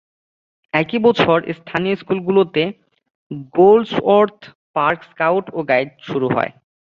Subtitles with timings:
[0.73, 2.63] একই বছর স্থানীয় স্কুলগুলোতে
[3.55, 4.39] গোল্ডসওর্থ
[4.75, 6.51] পার্ক স্কাউট ও গাইড শুরু হয়।